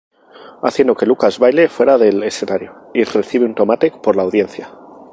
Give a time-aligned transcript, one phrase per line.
[0.63, 4.71] Haciendo que Lucas baile fuera del escenario y recibe un Tomate por la audiencia.